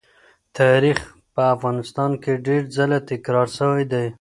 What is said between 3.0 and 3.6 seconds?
تکرار